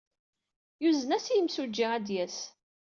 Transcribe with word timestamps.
Yuzen-as 0.83 1.25
i 1.27 1.33
yimsujji 1.35 1.85
ad 1.97 2.03
d-yas. 2.05 2.37